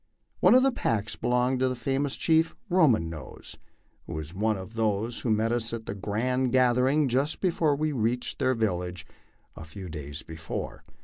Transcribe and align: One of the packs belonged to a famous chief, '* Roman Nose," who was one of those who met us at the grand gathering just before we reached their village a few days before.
One 0.39 0.55
of 0.55 0.63
the 0.63 0.71
packs 0.71 1.15
belonged 1.15 1.59
to 1.59 1.67
a 1.67 1.75
famous 1.75 2.15
chief, 2.15 2.55
'* 2.63 2.69
Roman 2.69 3.07
Nose," 3.07 3.59
who 4.07 4.13
was 4.13 4.33
one 4.33 4.57
of 4.57 4.73
those 4.73 5.19
who 5.19 5.29
met 5.29 5.51
us 5.51 5.73
at 5.73 5.85
the 5.85 5.93
grand 5.93 6.51
gathering 6.51 7.07
just 7.07 7.39
before 7.39 7.75
we 7.75 7.91
reached 7.91 8.39
their 8.39 8.55
village 8.55 9.05
a 9.55 9.63
few 9.63 9.89
days 9.89 10.23
before. 10.23 10.81